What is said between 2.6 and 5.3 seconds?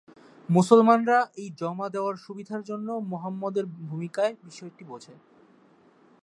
জন্য মুহাম্মদের ভূমিকার বিষয়টি বোঝে।